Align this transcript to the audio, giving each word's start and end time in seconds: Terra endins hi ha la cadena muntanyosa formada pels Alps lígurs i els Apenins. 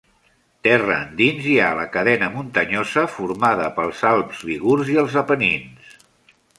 Terra 0.67 0.95
endins 1.07 1.49
hi 1.49 1.57
ha 1.65 1.67
la 1.81 1.83
cadena 1.97 2.31
muntanyosa 2.39 3.05
formada 3.19 3.71
pels 3.79 4.03
Alps 4.17 4.45
lígurs 4.53 4.95
i 4.97 5.01
els 5.07 5.23
Apenins. 5.27 5.99